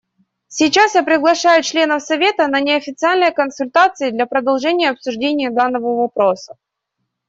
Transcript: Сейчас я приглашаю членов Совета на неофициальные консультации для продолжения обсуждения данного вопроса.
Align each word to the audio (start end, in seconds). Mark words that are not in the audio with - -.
Сейчас 0.47 0.95
я 0.95 1.03
приглашаю 1.03 1.61
членов 1.61 2.01
Совета 2.01 2.47
на 2.47 2.59
неофициальные 2.59 3.29
консультации 3.29 4.09
для 4.09 4.25
продолжения 4.25 4.89
обсуждения 4.89 5.51
данного 5.51 5.95
вопроса. 5.97 6.57